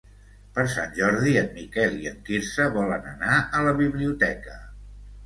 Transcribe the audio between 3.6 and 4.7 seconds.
la biblioteca.